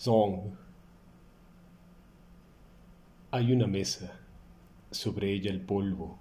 Song. 0.00 0.54
Hay 3.32 3.52
una 3.52 3.66
mesa, 3.66 4.12
sobre 4.92 5.32
ella 5.32 5.50
el 5.50 5.60
polvo, 5.60 6.16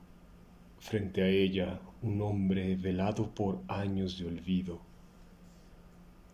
frente 0.79 1.21
a 1.21 1.27
ella 1.27 1.79
un 2.01 2.19
hombre 2.23 2.75
velado 2.75 3.29
por 3.35 3.61
años 3.67 4.17
de 4.17 4.25
olvido. 4.25 4.79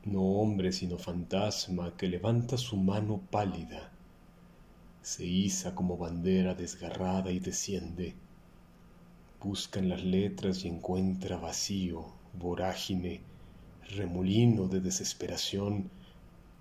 No 0.05 0.21
hombre 0.21 0.71
sino 0.71 0.97
fantasma 0.97 1.97
que 1.97 2.07
levanta 2.07 2.57
su 2.57 2.77
mano 2.77 3.19
pálida, 3.29 3.91
se 5.01 5.25
iza 5.25 5.75
como 5.75 5.97
bandera 5.97 6.55
desgarrada 6.55 7.29
y 7.29 7.39
desciende, 7.39 8.15
busca 9.41 9.81
en 9.81 9.89
las 9.89 10.01
letras 10.01 10.63
y 10.63 10.69
encuentra 10.69 11.35
vacío, 11.35 12.05
vorágine, 12.39 13.19
remolino 13.97 14.69
de 14.69 14.79
desesperación, 14.79 15.91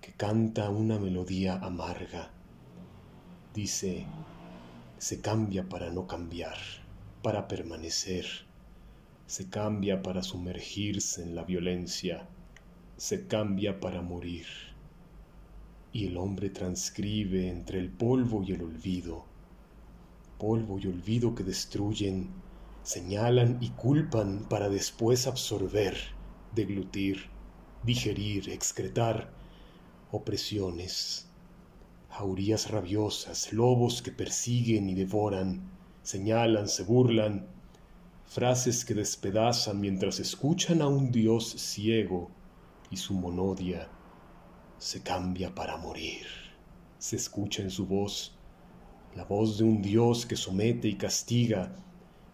que 0.03 0.11
canta 0.11 0.69
una 0.69 0.99
melodía 0.99 1.55
amarga. 1.55 2.29
Dice, 3.53 4.05
se 4.97 5.21
cambia 5.21 5.69
para 5.69 5.91
no 5.91 6.07
cambiar, 6.07 6.57
para 7.21 7.47
permanecer, 7.47 8.25
se 9.27 9.49
cambia 9.49 10.03
para 10.03 10.21
sumergirse 10.21 11.23
en 11.23 11.35
la 11.35 11.45
violencia, 11.45 12.27
se 12.97 13.27
cambia 13.27 13.79
para 13.79 14.01
morir. 14.01 14.45
Y 15.93 16.07
el 16.07 16.17
hombre 16.17 16.49
transcribe 16.49 17.47
entre 17.47 17.79
el 17.79 17.89
polvo 17.89 18.43
y 18.43 18.51
el 18.51 18.61
olvido, 18.61 19.23
polvo 20.37 20.79
y 20.79 20.87
olvido 20.87 21.33
que 21.33 21.45
destruyen, 21.45 22.27
señalan 22.83 23.57
y 23.61 23.69
culpan 23.69 24.49
para 24.49 24.67
después 24.67 25.27
absorber, 25.27 25.95
deglutir, 26.53 27.27
digerir, 27.83 28.49
excretar, 28.49 29.41
opresiones, 30.13 31.25
jaurías 32.09 32.69
rabiosas, 32.69 33.51
lobos 33.51 34.03
que 34.03 34.11
persiguen 34.11 34.87
y 34.87 34.93
devoran, 34.93 35.71
señalan, 36.03 36.67
se 36.67 36.83
burlan, 36.83 37.47
frases 38.27 38.85
que 38.85 38.93
despedazan 38.93 39.81
mientras 39.81 40.19
escuchan 40.19 40.83
a 40.83 40.87
un 40.87 41.11
Dios 41.11 41.49
ciego 41.49 42.29
y 42.91 42.97
su 42.97 43.15
monodia 43.15 43.89
se 44.77 45.01
cambia 45.01 45.55
para 45.55 45.77
morir. 45.77 46.27
Se 46.99 47.15
escucha 47.15 47.63
en 47.63 47.71
su 47.71 47.87
voz 47.87 48.35
la 49.15 49.23
voz 49.23 49.57
de 49.57 49.63
un 49.63 49.81
Dios 49.81 50.27
que 50.27 50.35
somete 50.35 50.87
y 50.87 50.95
castiga, 50.95 51.75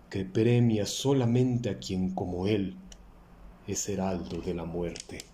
que 0.09 0.25
premia 0.25 0.86
solamente 0.86 1.70
a 1.70 1.80
quien 1.80 2.14
como 2.14 2.46
Él 2.46 2.75
es 3.68 3.88
heraldo 3.88 4.42
de 4.42 4.53
la 4.53 4.66
muerte. 4.66 5.28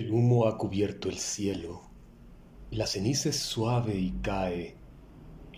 El 0.00 0.12
humo 0.12 0.46
ha 0.46 0.56
cubierto 0.56 1.10
el 1.10 1.18
cielo, 1.18 1.82
la 2.70 2.86
ceniza 2.86 3.28
es 3.28 3.38
suave 3.38 3.98
y 3.98 4.12
cae, 4.22 4.78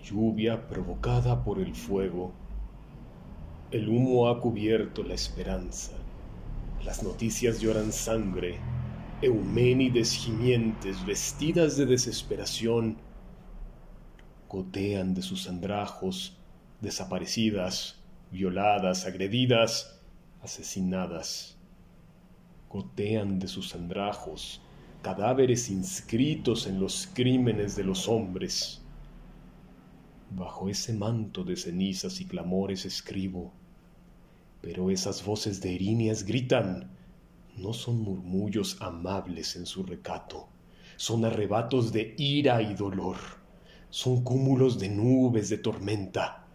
lluvia 0.03 0.67
provocada 0.67 1.45
por 1.45 1.61
el 1.61 1.77
fuego. 1.77 2.33
El 3.71 3.89
humo 3.89 4.29
ha 4.29 4.41
cubierto 4.41 5.05
la 5.05 5.15
esperanza, 5.15 5.93
las 6.85 7.05
noticias 7.05 7.61
lloran 7.61 7.93
sangre, 7.93 8.59
euménides 9.21 10.11
gimientes 10.11 11.07
vestidas 11.07 11.77
de 11.77 11.87
desesperación, 11.87 12.97
gotean 14.49 15.15
de 15.15 15.23
sus 15.23 15.49
andrajos, 15.49 16.37
desaparecidas, 16.81 18.01
violadas, 18.33 19.07
agredidas, 19.07 20.01
asesinadas 20.43 21.62
gotean 22.73 23.39
de 23.39 23.49
sus 23.49 23.75
andrajos, 23.75 24.63
cadáveres 25.03 25.69
inscritos 25.69 26.67
en 26.67 26.81
los 26.81 27.07
crímenes 27.13 27.77
de 27.77 27.85
los 27.85 28.09
hombres. 28.09 28.81
Bajo 30.31 30.71
ese 30.71 30.95
manto 30.95 31.45
de 31.45 31.57
cenizas 31.57 32.21
y 32.23 32.25
clamores 32.25 32.87
escribo, 32.87 33.53
pero 34.63 34.91
esas 34.91 35.23
voces 35.23 35.61
de 35.61 35.75
erinias 35.75 36.25
gritan, 36.25 36.91
no 37.59 37.75
son 37.75 38.01
murmullos 38.01 38.81
amables 38.81 39.57
en 39.57 39.67
su 39.67 39.83
recato, 39.83 40.49
son 40.97 41.27
arrebatos 41.27 41.93
de 41.93 42.15
ira 42.17 42.63
y 42.63 42.73
dolor, 42.73 43.17
son 43.91 44.25
cúmulos 44.25 44.79
de 44.79 44.89
nubes 44.89 45.51
de 45.51 45.59
tormenta. 45.59 46.47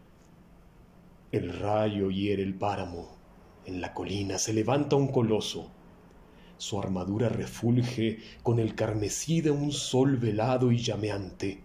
El 1.32 1.60
rayo 1.60 2.10
hiere 2.10 2.42
el 2.42 2.56
páramo, 2.56 3.18
en 3.66 3.82
la 3.82 3.94
colina 3.94 4.40
se 4.40 4.54
levanta 4.54 4.96
un 4.96 5.10
coloso, 5.10 5.70
su 6.58 6.80
armadura 6.80 7.30
refulge 7.30 8.20
con 8.44 8.60
el 8.60 8.76
carmesí 8.76 9.42
de 9.42 9.52
un 9.52 9.72
sol 9.72 10.18
velado 10.18 10.72
y 10.72 10.78
llameante. 10.78 11.62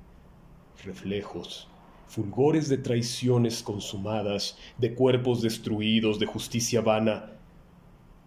Reflejos, 0.85 1.69
fulgores 2.09 2.69
de 2.69 2.79
traiciones 2.79 3.63
consumadas, 3.63 4.59
de 4.79 4.95
cuerpos 4.95 5.43
destruidos, 5.43 6.19
de 6.19 6.27
justicia 6.27 6.81
vana. 6.81 7.33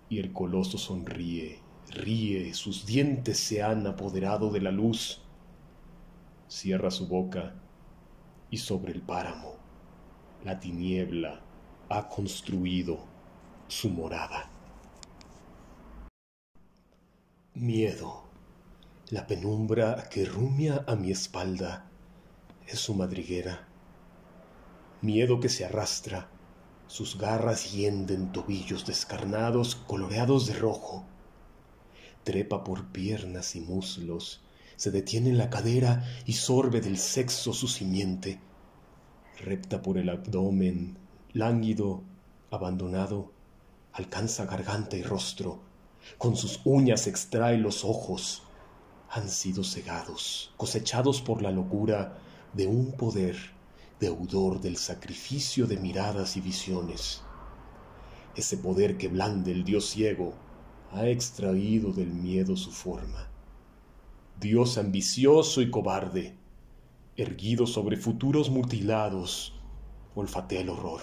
Y 0.09 0.19
el 0.19 0.31
coloso 0.33 0.77
sonríe, 0.77 1.59
ríe, 1.89 2.53
sus 2.53 2.85
dientes 2.85 3.39
se 3.39 3.63
han 3.63 3.85
apoderado 3.87 4.51
de 4.51 4.61
la 4.61 4.71
luz. 4.71 5.21
Cierra 6.47 6.91
su 6.91 7.07
boca 7.07 7.55
y 8.49 8.57
sobre 8.57 8.93
el 8.93 9.01
páramo 9.01 9.65
la 10.45 10.59
tiniebla 10.59 11.41
ha 11.89 12.07
construido 12.07 12.99
su 13.67 13.89
morada. 13.89 14.54
Miedo. 17.55 18.25
La 19.11 19.27
penumbra 19.27 20.09
que 20.11 20.25
rumia 20.25 20.83
a 20.87 20.97
mi 20.97 21.09
espalda 21.09 21.89
es 22.67 22.79
su 22.79 22.93
madriguera. 22.93 23.65
Miedo 25.01 25.39
que 25.39 25.47
se 25.47 25.63
arrastra, 25.63 26.27
sus 26.87 27.17
garras 27.17 27.71
hienden 27.71 28.33
tobillos 28.33 28.85
descarnados 28.85 29.77
coloreados 29.77 30.47
de 30.47 30.53
rojo. 30.55 31.05
Trepa 32.25 32.65
por 32.65 32.87
piernas 32.87 33.55
y 33.55 33.61
muslos, 33.61 34.41
se 34.75 34.91
detiene 34.91 35.29
en 35.29 35.37
la 35.37 35.49
cadera 35.49 36.03
y 36.25 36.33
sorbe 36.33 36.81
del 36.81 36.97
sexo 36.97 37.53
su 37.53 37.69
simiente. 37.69 38.41
Repta 39.39 39.81
por 39.81 39.97
el 39.97 40.09
abdomen, 40.09 40.97
lánguido, 41.31 42.03
abandonado, 42.51 43.31
alcanza 43.93 44.43
garganta 44.45 44.97
y 44.97 45.03
rostro 45.03 45.61
con 46.17 46.35
sus 46.35 46.61
uñas 46.65 47.07
extrae 47.07 47.57
los 47.57 47.83
ojos. 47.83 48.43
Han 49.09 49.29
sido 49.29 49.63
cegados, 49.63 50.53
cosechados 50.57 51.21
por 51.21 51.41
la 51.41 51.51
locura 51.51 52.17
de 52.53 52.67
un 52.67 52.91
poder 52.93 53.35
deudor 53.99 54.61
del 54.61 54.77
sacrificio 54.77 55.67
de 55.67 55.77
miradas 55.77 56.37
y 56.37 56.41
visiones. 56.41 57.21
Ese 58.35 58.57
poder 58.57 58.97
que 58.97 59.07
blande 59.07 59.51
el 59.51 59.63
Dios 59.63 59.85
ciego 59.89 60.33
ha 60.91 61.07
extraído 61.07 61.91
del 61.91 62.11
miedo 62.13 62.55
su 62.55 62.71
forma. 62.71 63.29
Dios 64.39 64.77
ambicioso 64.77 65.61
y 65.61 65.71
cobarde, 65.71 66.35
erguido 67.15 67.65
sobre 67.65 67.95
futuros 67.95 68.49
mutilados, 68.49 69.53
olfatea 70.13 70.61
el 70.61 70.69
horror. 70.69 71.01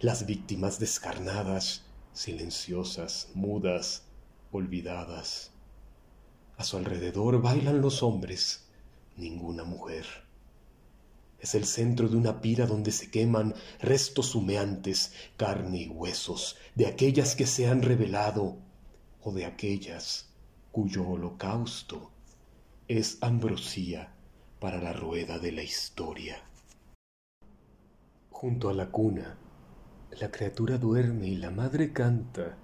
Las 0.00 0.26
víctimas 0.26 0.78
descarnadas, 0.78 1.86
silenciosas, 2.12 3.30
mudas, 3.34 4.04
olvidadas. 4.52 5.52
A 6.56 6.64
su 6.64 6.76
alrededor 6.76 7.40
bailan 7.40 7.80
los 7.80 8.02
hombres, 8.02 8.66
ninguna 9.16 9.64
mujer. 9.64 10.06
Es 11.38 11.54
el 11.54 11.64
centro 11.64 12.08
de 12.08 12.16
una 12.16 12.40
pira 12.40 12.66
donde 12.66 12.92
se 12.92 13.10
queman 13.10 13.54
restos 13.80 14.34
humeantes, 14.34 15.14
carne 15.36 15.82
y 15.82 15.88
huesos, 15.88 16.56
de 16.74 16.86
aquellas 16.86 17.34
que 17.34 17.46
se 17.46 17.68
han 17.68 17.82
revelado 17.82 18.58
o 19.22 19.32
de 19.32 19.46
aquellas 19.46 20.28
cuyo 20.70 21.08
holocausto 21.08 22.10
es 22.88 23.18
ambrosía 23.22 24.12
para 24.60 24.80
la 24.80 24.92
rueda 24.92 25.38
de 25.38 25.52
la 25.52 25.62
historia. 25.62 26.42
Junto 28.30 28.68
a 28.68 28.74
la 28.74 28.90
cuna, 28.90 29.38
la 30.20 30.30
criatura 30.30 30.76
duerme 30.76 31.28
y 31.28 31.36
la 31.36 31.50
madre 31.50 31.92
canta 31.92 32.56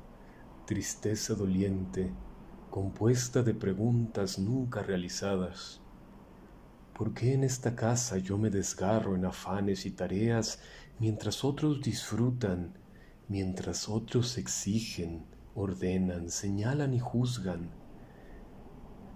tristeza 0.67 1.35
doliente, 1.37 2.13
compuesta 2.71 3.45
de 3.45 3.55
preguntas 3.55 4.37
nunca 4.37 4.83
realizadas. 4.83 5.81
¿Por 6.93 7.15
qué 7.15 7.35
en 7.35 7.45
esta 7.45 7.77
casa 7.77 8.19
yo 8.19 8.37
me 8.37 8.51
desgarro 8.51 9.15
en 9.15 9.27
afanes 9.27 9.87
y 9.87 9.93
tareas 9.93 10.59
mientras 10.99 11.45
otros 11.45 11.81
disfrutan, 11.83 12.75
mientras 13.29 13.89
otros 13.89 14.39
exigen, 14.39 15.25
ordenan, 15.55 16.31
señalan 16.31 16.95
y 16.95 16.99
juzgan? 16.99 17.71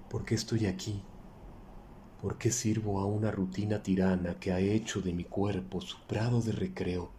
¿Por 0.08 0.24
qué 0.24 0.36
estoy 0.36 0.66
aquí? 0.66 1.02
¿Por 2.22 2.38
qué 2.38 2.52
sirvo 2.52 3.00
a 3.00 3.06
una 3.06 3.32
rutina 3.32 3.82
tirana 3.82 4.38
que 4.38 4.52
ha 4.52 4.60
hecho 4.60 5.00
de 5.00 5.12
mi 5.12 5.24
cuerpo 5.24 5.80
su 5.80 5.96
prado 6.06 6.42
de 6.42 6.52
recreo, 6.52 7.10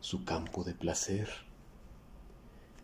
su 0.00 0.24
campo 0.24 0.64
de 0.64 0.72
placer? 0.72 1.49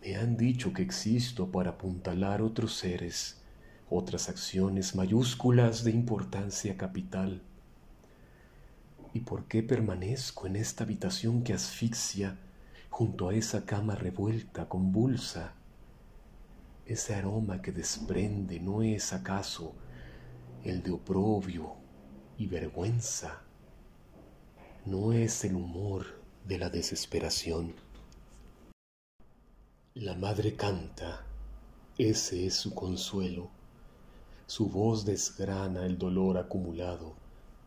Me 0.02 0.16
han 0.16 0.37
dicho 0.37 0.72
que 0.72 0.82
existo 0.82 1.50
para 1.50 1.70
apuntalar 1.70 2.43
otros 2.43 2.75
seres, 2.75 3.40
otras 3.90 4.28
acciones 4.28 4.94
mayúsculas 4.94 5.84
de 5.84 5.90
importancia 5.90 6.76
capital. 6.76 7.43
¿Y 9.12 9.20
por 9.20 9.46
qué 9.46 9.62
permanezco 9.62 10.46
en 10.46 10.56
esta 10.56 10.84
habitación 10.84 11.43
que 11.43 11.54
asfixia 11.54 12.38
junto 12.90 13.28
a 13.28 13.34
esa 13.34 13.64
cama 13.64 13.94
revuelta, 13.94 14.69
convulsa? 14.69 15.54
Ese 16.84 17.14
aroma 17.14 17.62
que 17.62 17.72
desprende 17.72 18.60
no 18.60 18.82
es 18.82 19.12
acaso 19.12 19.75
el 20.62 20.82
de 20.82 20.93
oprobio 20.93 21.75
y 22.38 22.46
vergüenza, 22.46 23.40
no 24.84 25.12
es 25.12 25.44
el 25.44 25.54
humor 25.54 26.06
de 26.44 26.58
la 26.58 26.70
desesperación. 26.70 27.85
La 30.00 30.14
madre 30.14 30.54
canta, 30.54 31.25
ese 31.96 32.46
es 32.46 32.54
su 32.54 32.75
consuelo. 32.75 33.48
Su 34.46 34.69
voz 34.69 35.06
desgrana 35.06 35.87
el 35.87 35.96
dolor 35.96 36.37
acumulado, 36.37 37.14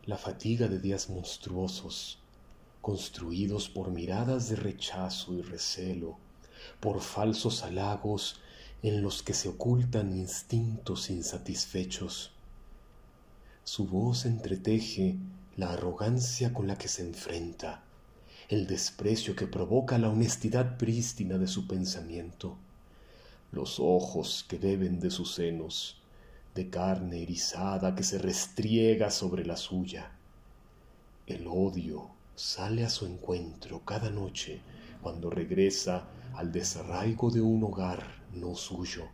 la 0.06 0.16
fatiga 0.16 0.68
de 0.68 0.78
días 0.78 1.10
monstruosos, 1.10 2.20
construidos 2.80 3.68
por 3.68 3.90
miradas 3.90 4.48
de 4.48 4.54
rechazo 4.54 5.34
y 5.34 5.42
recelo, 5.42 6.18
por 6.78 7.00
falsos 7.00 7.64
halagos 7.64 8.38
en 8.84 9.02
los 9.02 9.24
que 9.24 9.34
se 9.34 9.48
ocultan 9.48 10.16
instintos 10.16 11.10
insatisfechos. 11.10 12.30
Su 13.64 13.86
voz 13.86 14.24
entreteje 14.24 15.16
la 15.56 15.72
arrogancia 15.72 16.54
con 16.54 16.68
la 16.68 16.78
que 16.78 16.86
se 16.86 17.02
enfrenta, 17.02 17.82
el 18.50 18.66
desprecio 18.66 19.36
que 19.36 19.46
provoca 19.46 19.96
la 19.96 20.08
honestidad 20.08 20.76
prístina 20.76 21.38
de 21.38 21.46
su 21.46 21.68
pensamiento, 21.68 22.56
los 23.52 23.78
ojos 23.78 24.44
que 24.48 24.58
beben 24.58 24.98
de 24.98 25.08
sus 25.12 25.34
senos, 25.34 26.02
de 26.56 26.68
carne 26.68 27.22
erizada 27.22 27.94
que 27.94 28.02
se 28.02 28.18
restriega 28.18 29.12
sobre 29.12 29.46
la 29.46 29.56
suya. 29.56 30.10
El 31.28 31.46
odio 31.46 32.10
sale 32.34 32.82
a 32.84 32.90
su 32.90 33.06
encuentro 33.06 33.84
cada 33.84 34.10
noche 34.10 34.60
cuando 35.00 35.30
regresa 35.30 36.08
al 36.34 36.50
desarraigo 36.50 37.30
de 37.30 37.40
un 37.40 37.62
hogar 37.62 38.04
no 38.34 38.56
suyo, 38.56 39.04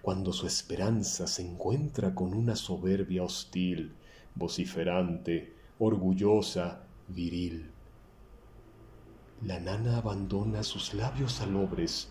cuando 0.00 0.32
su 0.32 0.46
esperanza 0.46 1.26
se 1.26 1.42
encuentra 1.42 2.14
con 2.14 2.32
una 2.32 2.56
soberbia 2.56 3.24
hostil, 3.24 3.92
vociferante, 4.34 5.52
orgullosa, 5.78 6.80
viril. 7.08 7.72
La 9.42 9.60
nana 9.60 9.98
abandona 9.98 10.64
sus 10.64 10.94
labios 10.94 11.34
salobres, 11.34 12.08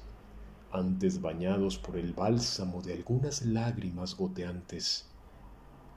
antes 0.71 1.19
bañados 1.19 1.77
por 1.77 1.97
el 1.97 2.13
bálsamo 2.13 2.81
de 2.81 2.93
algunas 2.93 3.45
lágrimas 3.45 4.15
goteantes, 4.15 5.09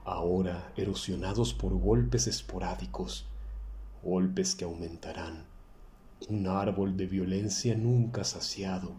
ahora 0.03 0.73
erosionados 0.75 1.53
por 1.53 1.73
golpes 1.79 2.27
esporádicos, 2.27 3.29
golpes 4.03 4.55
que 4.55 4.65
aumentarán. 4.65 5.45
Un 6.27 6.47
árbol 6.47 6.97
de 6.97 7.05
violencia 7.05 7.75
nunca 7.75 8.25
saciado 8.25 8.91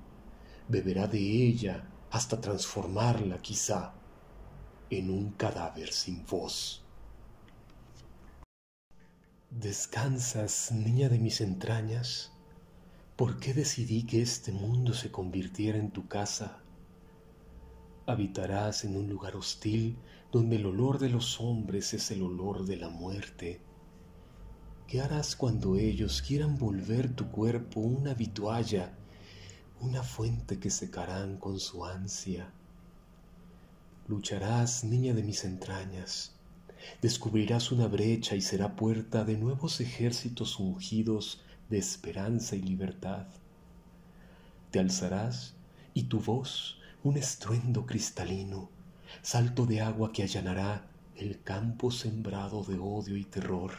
beberá 0.69 1.08
de 1.08 1.20
ella 1.20 1.84
hasta 2.11 2.40
transformarla 2.40 3.43
quizá 3.43 3.93
en 4.88 5.11
un 5.11 5.32
cadáver 5.32 5.93
sin 5.93 6.25
voz. 6.25 6.81
¿Descansas, 9.60 10.72
niña 10.72 11.10
de 11.10 11.19
mis 11.19 11.43
entrañas? 11.43 12.32
¿Por 13.16 13.38
qué 13.38 13.52
decidí 13.52 14.04
que 14.04 14.22
este 14.22 14.50
mundo 14.50 14.94
se 14.94 15.12
convirtiera 15.12 15.76
en 15.76 15.90
tu 15.90 16.08
casa? 16.08 16.62
Habitarás 18.06 18.84
en 18.84 18.96
un 18.96 19.10
lugar 19.10 19.37
hostil 19.37 19.99
donde 20.32 20.56
el 20.56 20.64
olor 20.64 20.99
de 20.99 21.10
los 21.10 21.38
hombres 21.38 21.93
es 21.93 22.10
el 22.10 22.22
olor 22.22 22.64
de 22.64 22.78
la 22.78 22.88
muerte. 22.88 23.60
¿Qué 24.88 25.02
harás 25.02 25.37
cuando 25.37 25.76
ellos 25.76 26.22
quieran 26.22 26.56
volver 26.56 27.14
tu 27.14 27.31
cuerpo 27.31 27.81
una 27.81 28.14
vitualla, 28.14 28.94
una 29.82 30.02
fuente 30.02 30.58
que 30.58 30.70
secarán 30.70 31.37
con 31.37 31.60
su 31.60 31.84
ansia? 31.84 32.50
Lucharás, 34.08 34.82
niña 34.82 35.12
de 35.12 35.22
mis 35.22 35.44
entrañas, 35.44 36.34
descubrirás 37.00 37.73
una 37.73 37.87
brecha 37.87 38.34
y 38.37 38.40
será 38.40 38.76
puerta 38.76 39.25
de 39.25 39.37
nuevos 39.37 39.81
ejércitos 39.81 40.58
ungidos 40.58 41.43
de 41.69 41.79
esperanza 41.79 42.56
y 42.56 42.62
libertad. 42.62 43.26
Te 44.70 44.79
alzarás 44.79 45.55
y 45.94 46.05
tu 46.05 46.20
voz, 46.20 46.79
un 47.02 47.17
estruendo 47.17 47.87
cristalino, 47.87 48.70
salto 49.23 49.67
de 49.67 49.81
agua 49.81 50.12
que 50.12 50.23
allanará 50.23 50.87
el 51.17 51.43
campo 51.43 51.90
sembrado 51.90 52.64
de 52.64 52.79
odio 52.79 53.17
y 53.17 53.25
terror, 53.25 53.73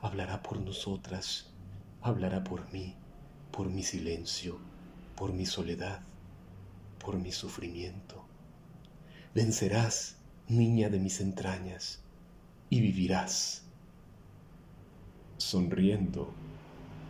hablará 0.00 0.42
por 0.42 0.60
nosotras, 0.60 1.46
hablará 2.02 2.44
por 2.44 2.70
mí, 2.72 2.94
por 3.50 3.70
mi 3.70 3.82
silencio, 3.82 4.58
por 5.16 5.32
mi 5.32 5.46
soledad, 5.46 6.02
por 6.98 7.18
mi 7.18 7.32
sufrimiento. 7.32 8.24
Vencerás, 9.34 10.16
niña 10.48 10.90
de 10.90 10.98
mis 10.98 11.20
entrañas, 11.20 12.01
y 12.72 12.80
vivirás. 12.80 13.60
Sonriendo, 15.36 16.26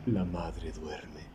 la 0.07 0.25
madre 0.25 0.73
duerme. 0.73 1.32